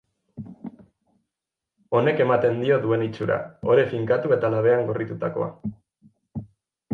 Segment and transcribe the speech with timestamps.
[1.99, 3.37] Honek ematen dio duen itxura:
[3.75, 5.51] ore finkatu eta labean gorritutakoa.